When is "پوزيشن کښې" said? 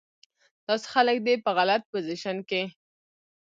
1.91-2.61